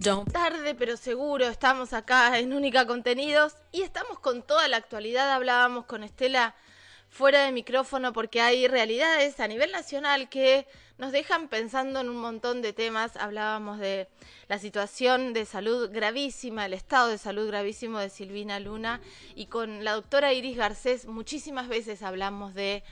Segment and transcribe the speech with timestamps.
[0.00, 5.32] Tarde pero seguro, estamos acá en Única Contenidos y estamos con toda la actualidad.
[5.32, 6.54] Hablábamos con Estela
[7.10, 10.68] fuera de micrófono porque hay realidades a nivel nacional que
[10.98, 13.16] nos dejan pensando en un montón de temas.
[13.16, 14.08] Hablábamos de
[14.46, 19.00] la situación de salud gravísima, el estado de salud gravísimo de Silvina Luna
[19.34, 22.84] y con la doctora Iris Garcés muchísimas veces hablamos de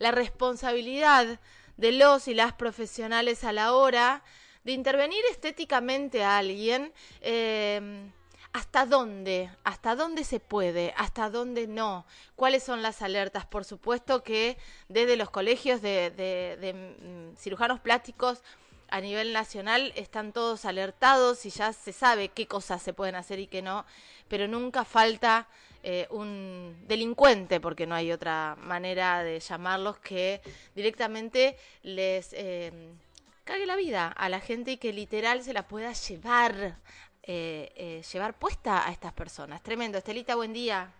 [0.00, 1.38] la responsabilidad
[1.76, 4.24] de los y las profesionales a la hora
[4.64, 8.10] de intervenir estéticamente a alguien, eh,
[8.52, 9.50] ¿hasta dónde?
[9.64, 10.94] ¿Hasta dónde se puede?
[10.96, 12.06] ¿Hasta dónde no?
[12.36, 13.46] ¿Cuáles son las alertas?
[13.46, 14.56] Por supuesto que
[14.88, 18.42] desde los colegios de, mm, cirujanos plásticos
[18.90, 23.38] a nivel nacional están todos alertados y ya se sabe qué cosas se pueden hacer
[23.38, 23.84] y qué no,
[24.28, 25.46] pero nunca falta
[25.82, 30.40] eh, un delincuente, porque no hay otra manera de llamarlos, que
[30.74, 32.32] directamente les...
[32.32, 32.72] Eh,
[33.48, 36.76] cague la vida a la gente y que literal se la pueda llevar,
[37.22, 39.62] eh, eh, llevar puesta a estas personas.
[39.62, 39.96] Tremendo.
[39.96, 40.92] Estelita, buen día.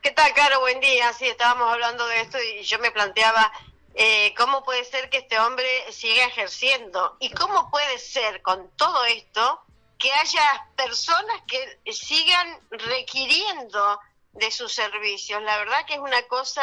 [0.00, 0.60] ¿Qué tal, Caro?
[0.60, 1.12] Buen día.
[1.12, 3.50] Sí, estábamos hablando de esto y yo me planteaba
[3.96, 9.04] eh, cómo puede ser que este hombre siga ejerciendo y cómo puede ser con todo
[9.06, 9.60] esto
[9.98, 13.98] que haya personas que sigan requiriendo
[14.34, 15.42] de sus servicios.
[15.42, 16.62] La verdad que es una cosa,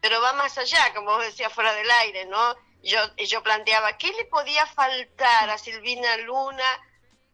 [0.00, 2.54] pero va más allá, como vos decías fuera del aire, ¿no?
[2.82, 6.64] Yo, yo planteaba, ¿qué le podía faltar a Silvina Luna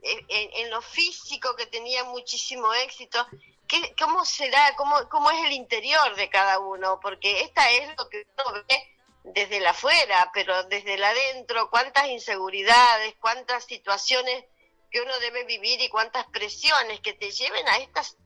[0.02, 3.26] en, lo físico que tenía muchísimo éxito?
[3.66, 4.74] ¿Qué, ¿Cómo será?
[4.76, 7.00] Cómo, ¿Cómo es el interior de cada uno?
[7.00, 12.08] Porque esta es lo que uno ve desde la afuera, pero desde el adentro, cuántas
[12.08, 14.44] inseguridades, cuántas situaciones
[14.90, 18.16] que uno debe vivir y cuántas presiones que te lleven a estas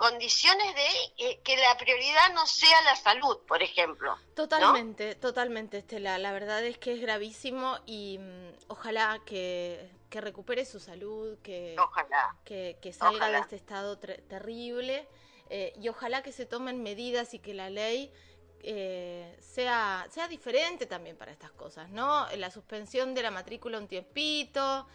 [0.00, 4.16] condiciones de eh, que la prioridad no sea la salud, por ejemplo.
[4.34, 6.16] Totalmente, totalmente, Estela.
[6.16, 11.76] La verdad es que es gravísimo y mm, ojalá que, recupere su salud, que,
[12.46, 15.06] que, salga de este estado terrible
[15.50, 18.10] eh, y ojalá que se tomen medidas y que la ley
[18.62, 22.26] eh, sea, sea diferente también para estas cosas, ¿no?
[22.36, 24.86] La suspensión de la matrícula un tiempito,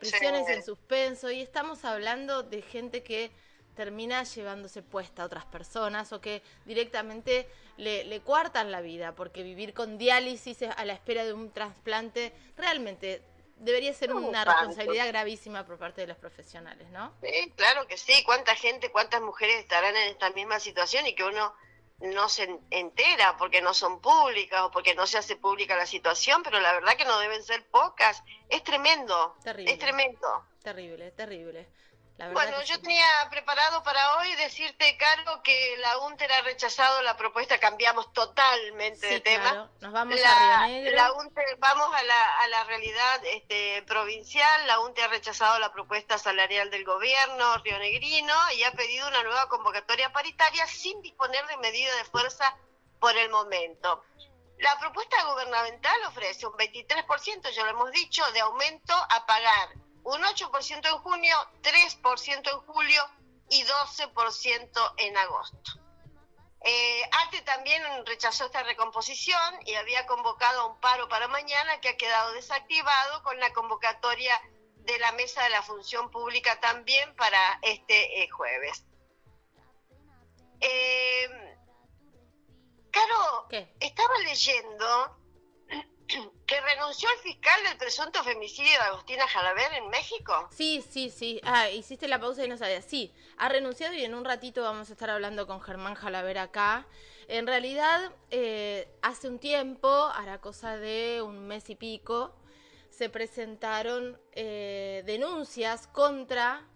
[0.00, 3.30] prisiones en suspenso y estamos hablando de gente que
[3.74, 9.42] termina llevándose puesta a otras personas o que directamente le, le cuartan la vida, porque
[9.42, 13.22] vivir con diálisis a la espera de un trasplante realmente
[13.56, 17.12] debería ser una responsabilidad gravísima por parte de los profesionales, ¿no?
[17.22, 18.22] Sí, claro que sí.
[18.24, 21.54] ¿Cuánta gente, cuántas mujeres estarán en esta misma situación y que uno
[22.00, 26.42] no se entera porque no son públicas o porque no se hace pública la situación,
[26.42, 28.22] pero la verdad que no deben ser pocas.
[28.48, 29.36] Es tremendo.
[29.42, 29.72] Terrible.
[29.72, 30.44] Es tremendo.
[30.62, 31.68] Terrible, terrible
[32.16, 37.58] bueno, yo tenía preparado para hoy decirte, Caro, que la UNTER ha rechazado la propuesta,
[37.58, 39.68] cambiamos totalmente de tema.
[39.80, 40.96] Nos vamos a Río Negro.
[40.96, 45.72] La UNTER, vamos a la, a la realidad este, provincial, la UNTER ha rechazado la
[45.72, 51.56] propuesta salarial del gobierno rionegrino y ha pedido una nueva convocatoria paritaria sin disponer de
[51.56, 52.56] medida de fuerza
[53.00, 54.04] por el momento.
[54.58, 60.22] La propuesta gubernamental ofrece un 23%, ya lo hemos dicho, de aumento a pagar un
[60.22, 63.02] 8% en junio, 3% en julio
[63.50, 65.80] y 12% en agosto.
[66.66, 71.90] Eh, ATE también rechazó esta recomposición y había convocado a un paro para mañana que
[71.90, 74.40] ha quedado desactivado con la convocatoria
[74.76, 78.86] de la Mesa de la Función Pública también para este eh, jueves.
[80.60, 81.28] Eh,
[82.94, 83.48] Caro,
[83.80, 85.16] estaba leyendo
[86.46, 90.48] ¿Que renunció el fiscal del presunto femicidio de Agustina Jalaber en México?
[90.50, 91.40] Sí, sí, sí.
[91.44, 92.82] Ah, hiciste la pausa y no sabía.
[92.82, 96.86] Sí, ha renunciado y en un ratito vamos a estar hablando con Germán Jalaber acá.
[97.28, 102.34] En realidad, eh, hace un tiempo, hará cosa de un mes y pico,
[102.90, 106.68] se presentaron eh, denuncias contra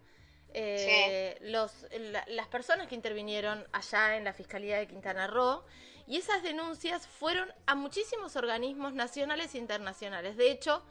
[0.54, 1.86] eh, los,
[2.26, 5.62] las personas que intervinieron allá en la Fiscalía de Quintana Roo
[6.08, 10.38] y esas denuncias fueron a muchísimos organismos nacionales e internacionales.
[10.38, 10.82] De hecho,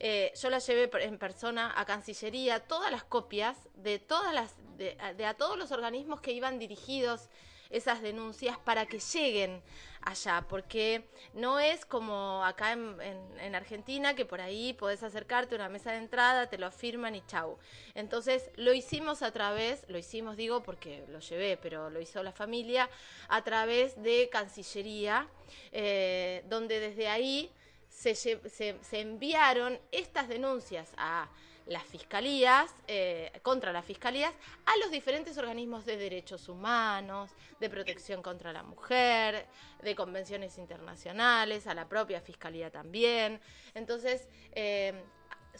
[0.00, 4.96] eh, yo las llevé en persona a Cancillería, todas las copias de todas las de,
[5.24, 7.30] a todos los organismos que iban dirigidos
[7.70, 9.62] esas denuncias para que lleguen
[10.02, 11.04] allá, porque
[11.34, 15.98] no es como acá en, Argentina que por ahí podés acercarte a una mesa de
[15.98, 17.58] entrada, te lo afirman y chau.
[17.94, 22.32] Entonces lo hicimos a través, lo hicimos digo porque lo llevé, pero lo hizo la
[22.32, 22.88] familia,
[23.28, 25.28] a través de Cancillería,
[25.72, 27.50] eh, donde desde ahí
[27.88, 31.28] se enviaron estas denuncias a
[31.66, 34.32] las fiscalías, eh, contra las fiscalías,
[34.64, 39.46] a los diferentes organismos de derechos humanos, de protección contra la mujer,
[39.82, 43.40] de convenciones internacionales, a la propia fiscalía también.
[43.74, 45.04] Entonces, eh,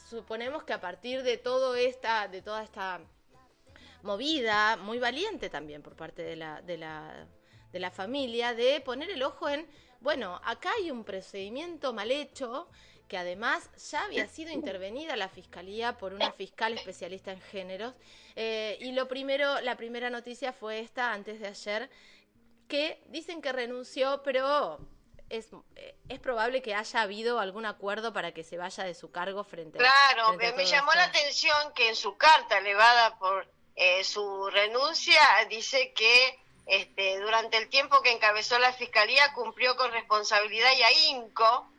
[0.09, 3.01] suponemos que a partir de todo esta, de toda esta
[4.03, 7.27] movida, muy valiente también por parte de la, de la,
[7.73, 9.67] de la familia, de poner el ojo en,
[10.01, 12.69] bueno, acá hay un procedimiento mal hecho
[13.09, 17.95] que además ya había sido intervenida la fiscalía por una fiscal especialista en géneros.
[18.35, 21.91] Eh, y lo primero, la primera noticia fue esta antes de ayer,
[22.69, 24.81] que dicen que renunció, pero
[25.29, 29.11] es, eh, es probable que haya habido algún acuerdo para que se vaya de su
[29.11, 33.49] cargo frente claro, a Claro, me, llamó la atención que en su carta elevada por
[33.77, 39.93] eh, su renuncia dice que este, durante el tiempo que encabezó la fiscalía cumplió con
[39.93, 41.71] responsabilidad y ahínco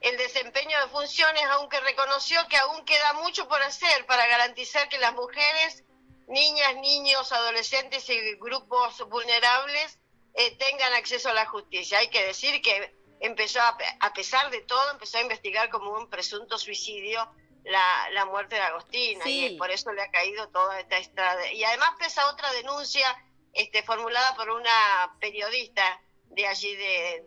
[0.00, 4.98] el desempeño de funciones, aunque reconoció que aún queda mucho por hacer para garantizar que
[4.98, 5.84] las mujeres,
[6.26, 9.98] niñas, niños, adolescentes y grupos vulnerables
[10.34, 11.98] eh, tengan acceso a la justicia.
[11.98, 16.08] Hay que decir que empezó, a, a, pesar de todo, empezó a investigar como un
[16.08, 17.30] presunto suicidio
[17.64, 21.52] la, la muerte de Agostina y por eso le ha caído toda esta, esta...
[21.52, 23.22] Y además pesa otra denuncia
[23.52, 26.00] este, formulada por una periodista
[26.30, 27.24] de allí de,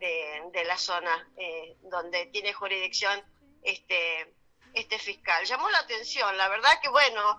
[0.51, 3.21] de, la zona eh, donde tiene jurisdicción
[3.61, 4.33] este,
[4.73, 5.45] este fiscal.
[5.45, 7.38] Llamó la atención, la verdad que bueno,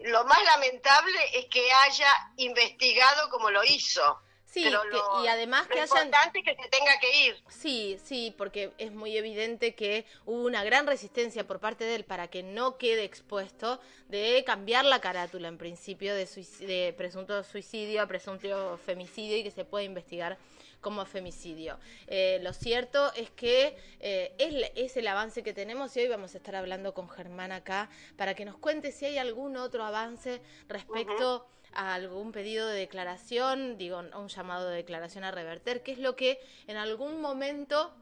[0.00, 4.20] lo más lamentable es que haya investigado como lo hizo.
[4.44, 6.06] Sí, y además que hayan...
[6.06, 7.42] importante que se tenga que ir.
[7.48, 12.04] Sí, sí, porque es muy evidente que hubo una gran resistencia por parte de él
[12.04, 16.26] para que no quede expuesto de cambiar la carátula en principio de,
[16.60, 20.38] de presunto suicidio a presunto femicidio y que se pueda investigar
[20.84, 21.78] como femicidio.
[22.06, 26.34] Eh, lo cierto es que eh, es, es, el avance que tenemos y hoy vamos
[26.34, 27.88] a estar hablando con Germán acá
[28.18, 33.78] para que nos cuente si hay algún otro avance respecto a algún pedido de declaración,
[33.78, 37.94] digo, un llamado de declaración a reverter, que es lo que en algún momento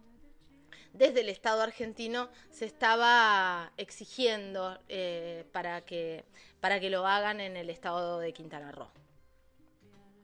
[0.92, 6.24] desde el Estado argentino se estaba exigiendo eh, para, que,
[6.60, 8.90] para que lo hagan en el Estado de Quintana Roo.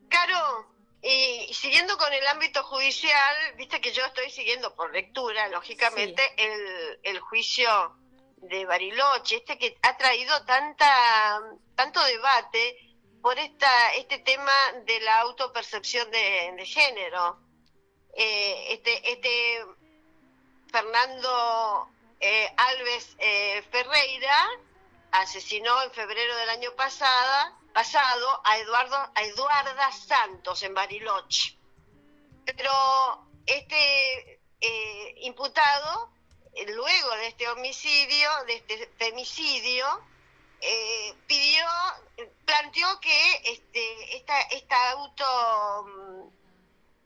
[0.09, 0.67] Caro,
[1.03, 7.01] y siguiendo con el ámbito judicial, viste que yo estoy siguiendo por lectura, lógicamente, el,
[7.03, 7.97] el juicio
[8.37, 11.41] de Bariloche, este que ha traído tanta
[11.75, 12.77] tanto debate
[13.23, 14.53] por esta, este tema
[14.85, 17.39] de la autopercepción de, género.
[18.15, 19.65] Eh, este, este
[20.73, 21.89] Fernando
[22.21, 24.49] eh, Alves eh, Ferreira
[25.13, 31.57] asesinó en febrero del año pasado, pasado a, Eduardo, a Eduarda Santos en Bariloche.
[32.45, 32.73] Pero
[33.47, 34.41] este
[35.21, 36.11] imputado,
[36.67, 39.87] luego de este homicidio, de este femicidio,
[40.61, 41.65] eh, pidió,
[42.45, 46.29] planteó que este, esta, esta auto mm,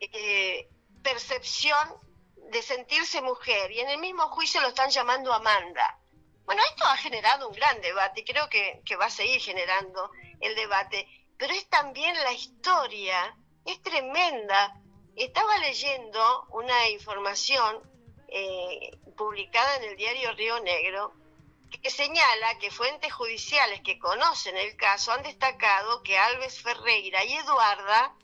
[0.00, 0.70] eh,
[1.02, 2.00] percepción
[2.50, 5.98] de sentirse mujer, y en el mismo juicio lo están llamando Amanda.
[6.44, 10.10] Bueno, esto ha generado un gran debate y creo que, va a seguir generando
[10.42, 11.08] el debate,
[11.38, 14.80] pero es también la historia, es tremenda.
[15.16, 17.80] Estaba leyendo una información
[18.28, 21.14] eh, publicada en el diario Río Negro
[21.82, 27.34] que señala que fuentes judiciales que conocen el caso han destacado que Alves Ferreira y
[27.34, 28.14] Eduarda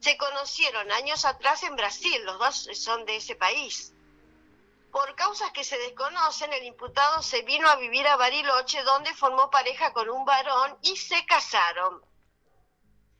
[0.00, 3.92] se conocieron años atrás en Brasil, los dos son de ese país.
[4.90, 9.50] Por causas que se desconocen, el imputado se vino a vivir a Bariloche, donde formó
[9.50, 12.04] pareja con un varón y se casaron.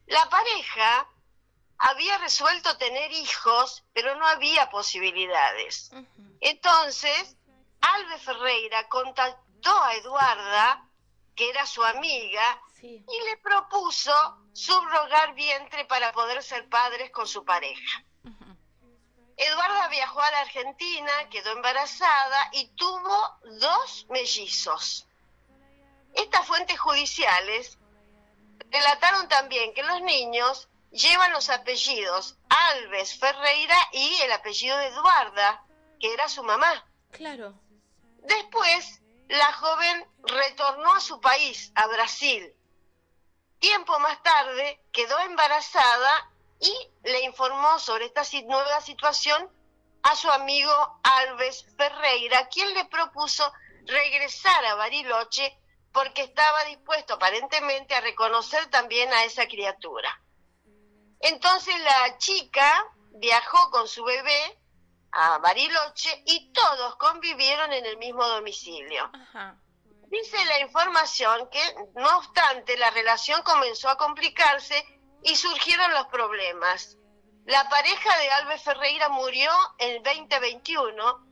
[0.06, 1.08] La pareja
[1.78, 5.90] había resuelto tener hijos, pero no había posibilidades.
[6.40, 7.36] Entonces,
[7.80, 10.88] Alves Ferreira contactó a Eduarda,
[11.34, 14.12] que era su amiga, y le propuso
[14.52, 18.05] subrogar vientre para poder ser padres con su pareja.
[19.36, 25.06] Eduarda viajó a la Argentina, quedó embarazada y tuvo dos mellizos.
[26.14, 27.78] Estas fuentes judiciales
[28.70, 35.64] relataron también que los niños llevan los apellidos Alves Ferreira y el apellido de Eduarda,
[36.00, 36.86] que era su mamá.
[37.12, 37.54] Claro.
[38.22, 42.54] Después, la joven retornó a su país, a Brasil.
[43.58, 49.50] Tiempo más tarde quedó embarazada y le informó sobre esta nueva situación
[50.02, 50.72] a su amigo
[51.02, 53.52] Alves Ferreira, quien le propuso
[53.86, 55.58] regresar a Bariloche
[55.92, 60.20] porque estaba dispuesto aparentemente a reconocer también a esa criatura.
[61.20, 64.58] Entonces la chica viajó con su bebé
[65.12, 69.10] a Bariloche y todos convivieron en el mismo domicilio.
[70.08, 71.60] Dice la información que,
[71.94, 74.84] no obstante, la relación comenzó a complicarse
[75.22, 76.96] y surgieron los problemas.
[77.44, 81.26] La pareja de Alves Ferreira murió en 2021.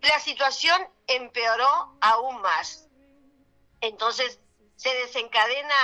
[0.00, 2.88] La situación empeoró aún más.
[3.80, 4.40] Entonces
[4.76, 5.74] se desencadena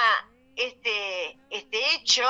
[0.57, 2.25] este, este hecho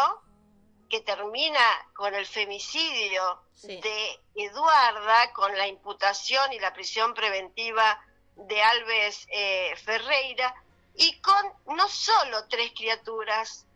[0.89, 1.61] que termina
[1.95, 8.01] con el femicidio de Eduarda, con la imputación y la prisión preventiva
[8.37, 10.55] de Alves eh, Ferreira,
[10.95, 13.67] y con no solo tres criaturas,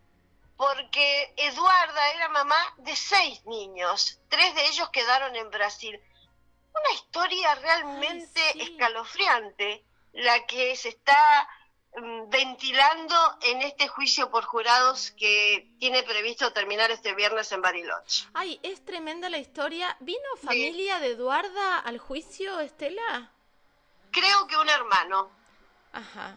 [0.57, 6.01] porque Eduarda era mamá de seis niños, tres de ellos quedaron en Brasil.
[6.75, 11.49] Una historia realmente escalofriante, la que se está
[11.97, 18.27] mm, ventilando en este juicio por jurados que tiene previsto terminar este viernes en Bariloche.
[18.35, 19.97] Ay, es tremenda la historia.
[20.01, 23.33] ¿Vino familia de Eduarda al juicio, Estela?
[24.11, 25.31] Creo que un hermano.
[25.93, 26.37] Ajá.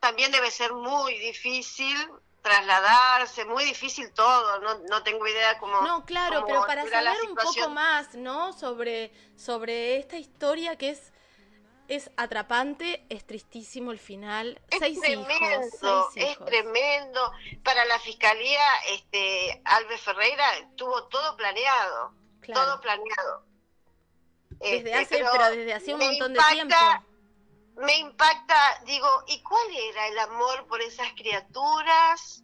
[0.00, 1.96] También debe ser muy difícil
[2.42, 5.80] trasladarse, muy difícil todo, no, no tengo idea cómo...
[5.82, 8.52] No, claro, pero para saber un poco más, ¿no?
[8.52, 11.12] Sobre, sobre esta historia que es,
[11.88, 14.60] es atrapante, es tristísimo el final.
[14.70, 17.32] Es tremendo, es tremendo.
[17.62, 20.44] Para la fiscalía, este, Alves Ferreira
[20.76, 22.12] tuvo todo planeado,
[22.52, 23.46] todo planeado.
[24.58, 26.76] Desde este, hace, pero, desde hace un montón de tiempo
[27.76, 32.42] me impacta, digo, ¿y cuál era el amor por esas criaturas?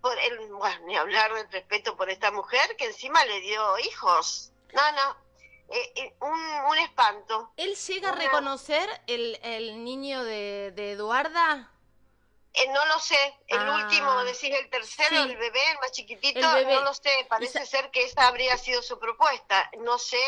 [0.00, 4.52] Por el, bueno, ni hablar del respeto por esta mujer que encima le dio hijos.
[4.72, 5.16] No, no,
[5.68, 7.52] eh, eh, un, espanto.
[7.56, 11.70] ¿Él llega a reconocer el, el niño de, de Eduarda?
[12.54, 16.40] Eh, no lo sé, el ah, último, decís el tercero, el bebé, el más chiquitito,
[16.40, 20.22] no lo sé, parece ser que esa habría sido su propuesta, no sé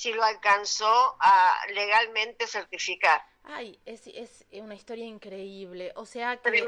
[0.00, 3.22] si lo alcanzó a legalmente certificar.
[3.44, 5.92] Ay, es, es una historia increíble.
[5.94, 6.64] O sea que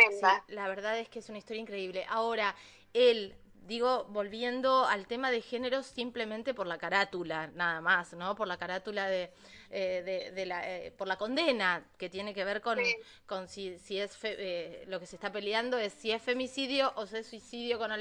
[0.49, 2.05] la verdad es que es una historia increíble.
[2.11, 2.55] Ahora,
[2.93, 3.35] él,
[3.67, 8.35] digo, volviendo al tema de género simplemente por la carátula, nada más, ¿no?
[8.35, 9.31] Por la carátula de,
[9.71, 12.79] eh, de, la, eh, por la condena que tiene que ver con,
[13.25, 17.07] con si, si es eh, lo que se está peleando es si es femicidio o
[17.07, 17.93] si es suicidio con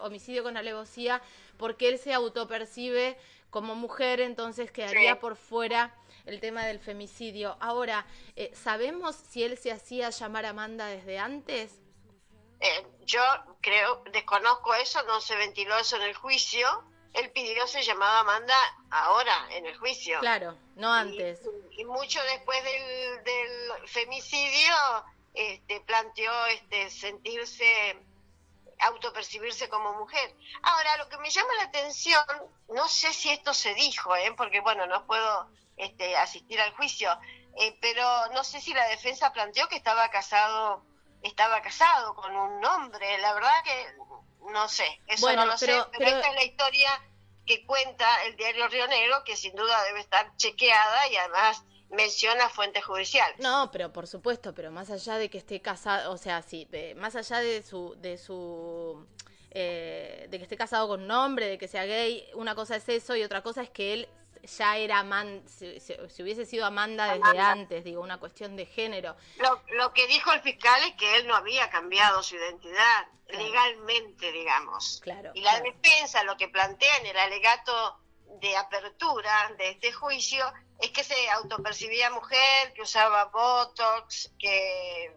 [0.00, 1.22] homicidio con alevosía,
[1.56, 3.16] porque él se autopercibe
[3.52, 5.94] como mujer, entonces quedaría por fuera
[6.24, 7.58] el tema del femicidio.
[7.60, 11.78] Ahora, eh, ¿sabemos si él se hacía llamar Amanda desde antes?
[12.60, 13.20] Eh, yo
[13.60, 16.66] creo, desconozco eso, no se ventiló eso en el juicio.
[17.12, 18.54] Él pidió ser llamado Amanda
[18.90, 20.18] ahora, en el juicio.
[20.20, 21.42] Claro, no antes.
[21.72, 24.74] Y, mucho después del, del femicidio,
[25.34, 27.98] este, planteó este, sentirse
[28.82, 30.34] autopercibirse como mujer.
[30.62, 32.24] Ahora, lo que me llama la atención,
[32.68, 34.32] no sé si esto se dijo, ¿eh?
[34.36, 37.10] porque bueno, no puedo este, asistir al juicio,
[37.56, 40.84] eh, pero no sé si la defensa planteó que estaba casado,
[41.22, 43.94] estaba casado con un hombre, la verdad que
[44.50, 47.00] no sé, eso no lo sé, pero, esta es la historia
[47.46, 52.48] que cuenta el diario Río Negro, que sin duda debe estar chequeada y además menciona
[52.48, 53.38] fuentes judiciales.
[53.38, 57.14] No, pero por supuesto, pero más allá de que esté casado, o sea, sí, más
[57.14, 59.06] allá de su, de su,
[59.50, 62.88] eh, de que esté casado con un hombre, de que sea gay, una cosa es
[62.88, 64.08] eso y otra cosa es que él
[64.42, 69.14] ya era Amanda, si, hubiese sido Amanda desde antes, digo, una cuestión de género.
[69.36, 74.32] Lo, lo, que dijo el fiscal es que él no había cambiado su identidad legalmente,
[74.32, 75.00] digamos.
[75.02, 75.30] Claro.
[75.34, 77.98] Y la defensa lo que plantea en el alegato
[78.40, 80.44] de apertura de este juicio
[80.82, 85.14] es que se autopercibía mujer, que usaba Botox, que...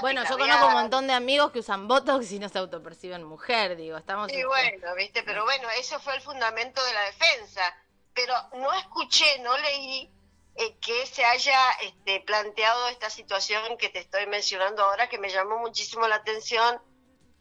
[0.00, 3.76] bueno, yo conozco un montón de amigos que usan Botox y no se autoperciben mujer,
[3.76, 4.30] digo, estamos...
[4.30, 7.76] Sí, bueno, viste, pero bueno, eso fue el fundamento de la defensa.
[8.14, 10.10] Pero no escuché, no leí
[10.56, 15.28] eh, que se haya este, planteado esta situación que te estoy mencionando ahora, que me
[15.28, 16.80] llamó muchísimo la atención,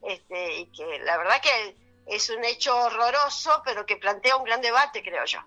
[0.04, 4.62] este, y que la verdad que es un hecho horroroso, pero que plantea un gran
[4.62, 5.40] debate, creo yo.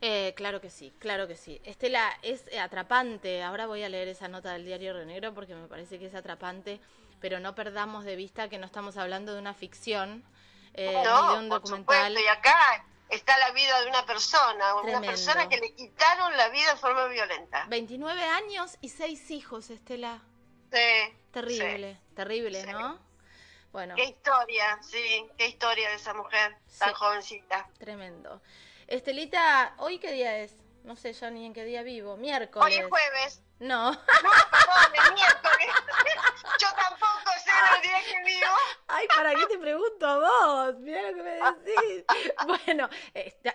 [0.00, 1.60] Eh, claro que sí, claro que sí.
[1.64, 3.42] Estela, es atrapante.
[3.42, 6.80] Ahora voy a leer esa nota del diario Renegro porque me parece que es atrapante,
[7.20, 10.24] pero no perdamos de vista que no estamos hablando de una ficción
[10.74, 12.16] eh, ni de un documental.
[12.16, 16.72] y acá está la vida de una persona, una persona que le quitaron la vida
[16.72, 17.66] de forma violenta.
[17.68, 20.22] 29 años y seis hijos, Estela.
[20.72, 21.16] Sí.
[21.32, 22.98] Terrible, terrible, ¿no?
[23.72, 23.94] Bueno.
[23.96, 27.68] Qué historia, sí, qué historia de esa mujer tan jovencita.
[27.78, 28.40] Tremendo.
[28.88, 30.56] Estelita, ¿hoy qué día es?
[30.82, 32.16] No sé ya ni en qué día vivo.
[32.16, 32.74] Miércoles.
[32.74, 33.42] Hoy es jueves.
[33.58, 33.92] No.
[33.92, 35.68] No, perdón, es miércoles.
[36.58, 38.50] Yo tampoco sé el día que vivo.
[38.86, 40.78] Ay, ¿para qué te pregunto a vos?
[40.78, 42.04] Mira lo que me decís.
[42.46, 42.88] Bueno,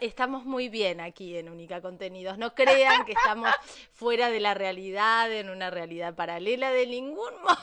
[0.02, 2.38] estamos muy bien aquí en Única Contenidos.
[2.38, 3.50] No crean que estamos
[3.92, 7.58] fuera de la realidad, en una realidad paralela de ningún modo.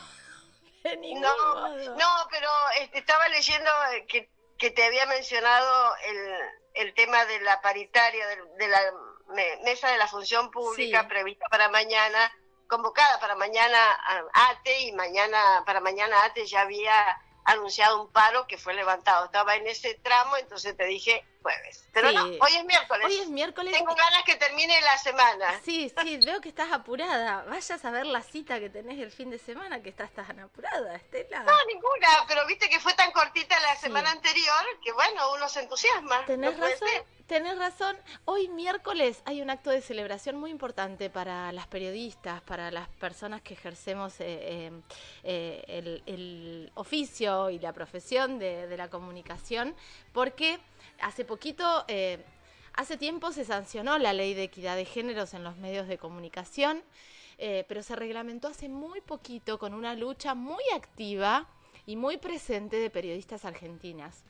[0.83, 1.95] De ningún no, modo.
[1.95, 2.49] no, pero
[2.81, 3.69] este, estaba leyendo
[4.09, 4.29] que,
[4.61, 8.79] que te había mencionado el el tema de la paritaria, de, la
[9.63, 12.31] mesa de la función pública prevista para mañana,
[12.67, 13.77] convocada para mañana
[14.33, 19.25] ATE y mañana para mañana ATE ya había anunciado un paro que fue levantado.
[19.25, 21.87] Estaba en ese tramo, entonces te dije jueves.
[21.91, 23.05] Pero no, hoy es miércoles.
[23.07, 23.73] Hoy es miércoles.
[23.73, 25.59] Tengo ganas que termine la semana.
[25.63, 27.43] Sí, sí, veo que estás apurada.
[27.47, 30.95] Vayas a ver la cita que tenés el fin de semana, que estás tan apurada,
[30.95, 31.43] Estela.
[31.43, 35.61] No, ninguna, pero viste que fue tan cortita la semana anterior que bueno, uno se
[35.61, 36.25] entusiasma.
[36.25, 36.87] Tenés razón.
[37.31, 37.95] Tenés razón.
[38.25, 43.41] Hoy miércoles hay un acto de celebración muy importante para las periodistas, para las personas
[43.41, 44.69] que ejercemos eh,
[45.23, 49.73] eh, eh, el, oficio y la profesión de, la comunicación,
[50.11, 50.59] porque
[50.99, 51.85] hace poquito,
[52.73, 56.83] hace tiempo se sancionó la ley de equidad de géneros en los medios de comunicación,
[57.37, 61.47] pero se reglamentó hace muy poquito con una lucha muy activa
[61.85, 64.25] y muy presente de periodistas argentinas.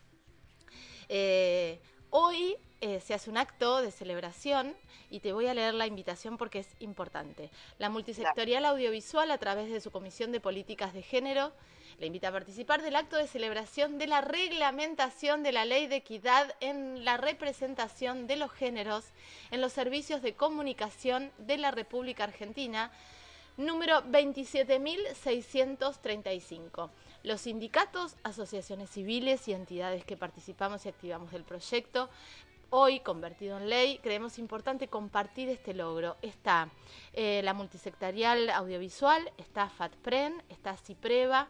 [2.11, 4.75] Hoy eh, se hace un acto de celebración
[5.09, 7.49] y te voy a leer la invitación porque es importante.
[7.79, 11.51] La multisectorial audiovisual, a través de su Comisión de Políticas de Género,
[11.99, 15.97] le invita a participar del acto de celebración de la reglamentación de la ley de
[15.97, 19.05] equidad en la representación de los géneros
[19.51, 22.91] en los servicios de comunicación de la República Argentina,
[23.57, 26.89] número 27.635.
[27.23, 32.09] Los sindicatos, asociaciones civiles y entidades que participamos y activamos del proyecto
[32.71, 36.17] hoy convertido en ley, creemos importante compartir este logro.
[36.21, 36.69] Está
[37.13, 41.49] eh, la multisectorial audiovisual, está FATPREN, está CIPREVA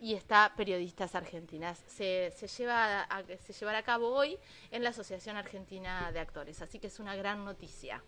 [0.00, 1.82] y está Periodistas Argentinas.
[1.88, 4.38] Se, se, lleva a, se llevará a cabo hoy
[4.70, 8.02] en la Asociación Argentina de Actores, así que es una gran noticia.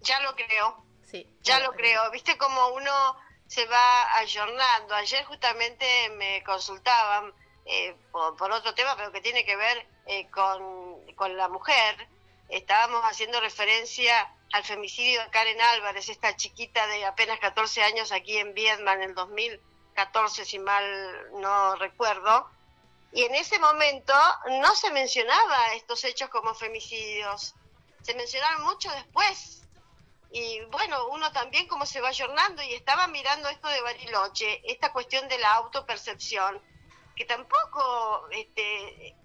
[0.00, 0.84] Ya lo creo.
[1.02, 1.26] Sí.
[1.42, 2.10] Ya lo creo.
[2.10, 2.90] Viste cómo uno
[3.46, 4.94] se va ayornando.
[4.94, 7.32] Ayer justamente me consultaban
[7.64, 12.08] eh, por, otro tema, pero que tiene que ver eh, con, con, la mujer.
[12.48, 18.36] Estábamos haciendo referencia al femicidio de Karen Álvarez, esta chiquita de apenas 14 años aquí
[18.36, 20.84] en Vietnam en el 2014, si mal
[21.40, 22.48] no recuerdo.
[23.12, 24.14] Y en ese momento
[24.60, 27.54] no se mencionaba estos hechos como femicidios,
[28.02, 29.65] se mencionaron mucho después.
[30.30, 34.92] Y bueno, uno también como se va ayornando y estaba mirando esto de Bariloche, esta
[34.92, 36.60] cuestión de la autopercepción
[37.16, 39.16] que tampoco este,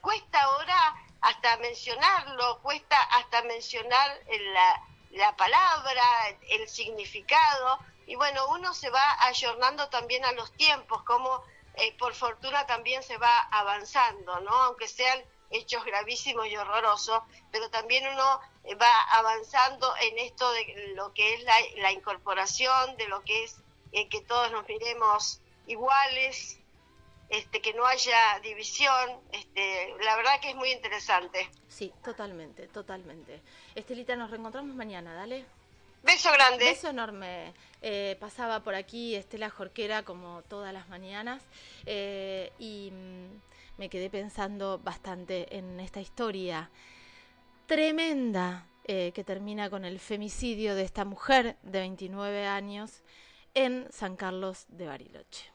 [0.00, 4.18] cuesta ahora hasta mencionarlo, cuesta hasta mencionar
[4.54, 6.02] la, la palabra,
[6.48, 11.42] el significado, y bueno, uno se va ayornando también a los tiempos, como
[11.74, 14.52] eh, por fortuna también se va avanzando, ¿no?
[14.62, 18.40] Aunque sean hechos gravísimos y horrorosos, pero también uno
[18.74, 23.56] va avanzando en esto de lo que es la, la incorporación, de lo que es
[23.92, 26.58] eh, que todos nos miremos iguales,
[27.28, 31.48] este, que no haya división, este, la verdad que es muy interesante.
[31.68, 33.42] Sí, totalmente, totalmente.
[33.74, 35.44] Estelita, nos reencontramos mañana, dale.
[36.02, 36.64] Beso grande.
[36.64, 37.52] Beso enorme.
[37.82, 41.42] Eh, pasaba por aquí Estela Jorquera como todas las mañanas
[41.84, 46.70] eh, y mm, me quedé pensando bastante en esta historia
[47.66, 53.02] tremenda eh, que termina con el femicidio de esta mujer de 29 años
[53.54, 55.50] en San Carlos de Bariloche.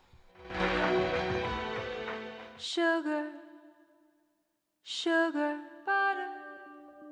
[2.57, 3.31] Sugar,
[4.83, 6.27] sugar, butter,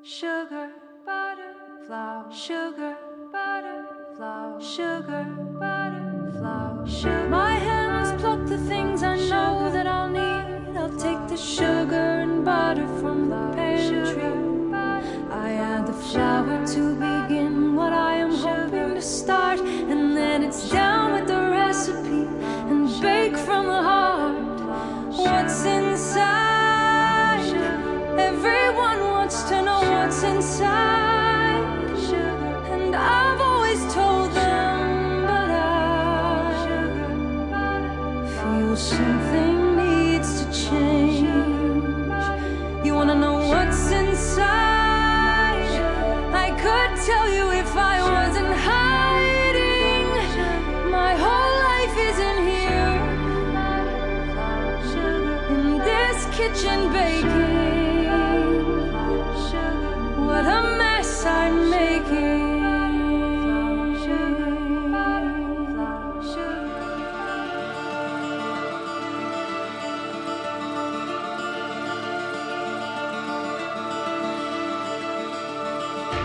[0.04, 0.70] sugar,
[1.06, 2.98] butter, flour, sugar,
[3.32, 3.86] butter,
[4.16, 7.30] flour, sugar, butter, flour, sugar.
[7.30, 10.78] My hands pluck the things I know that I'll need.
[10.78, 14.49] I'll take the sugar and butter from the pantry.
[16.16, 21.52] Add to begin what I am hoping to start, and then it's down with the
[21.52, 22.26] recipe
[22.70, 24.36] and bake from the heart
[25.12, 27.46] what's inside.
[28.18, 31.64] Everyone wants to know what's inside.
[32.74, 36.56] And I've always told them, but I
[38.42, 39.59] feel something